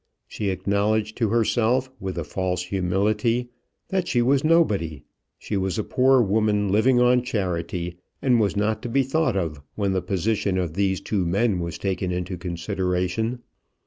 [0.27, 3.49] She acknowledged to herself, with a false humility,
[3.89, 5.03] that she was nobody;
[5.37, 9.61] she was a poor woman living on charity, and was not to be thought of
[9.75, 13.43] when the position of these two men was taken into consideration.